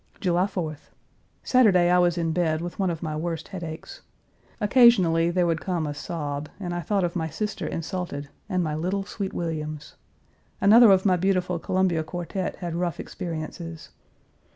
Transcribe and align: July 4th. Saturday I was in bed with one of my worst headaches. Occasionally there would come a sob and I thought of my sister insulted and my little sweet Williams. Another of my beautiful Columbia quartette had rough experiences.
July 0.19 0.45
4th. 0.45 0.89
Saturday 1.43 1.91
I 1.91 1.99
was 1.99 2.17
in 2.17 2.31
bed 2.31 2.59
with 2.59 2.79
one 2.79 2.89
of 2.89 3.03
my 3.03 3.15
worst 3.15 3.49
headaches. 3.49 4.01
Occasionally 4.59 5.29
there 5.29 5.45
would 5.45 5.61
come 5.61 5.85
a 5.85 5.93
sob 5.93 6.49
and 6.59 6.73
I 6.73 6.81
thought 6.81 7.03
of 7.03 7.15
my 7.15 7.29
sister 7.29 7.67
insulted 7.67 8.27
and 8.49 8.63
my 8.63 8.73
little 8.73 9.03
sweet 9.05 9.31
Williams. 9.31 9.93
Another 10.59 10.89
of 10.89 11.05
my 11.05 11.17
beautiful 11.17 11.59
Columbia 11.59 12.03
quartette 12.03 12.55
had 12.55 12.73
rough 12.73 12.99
experiences. 12.99 13.89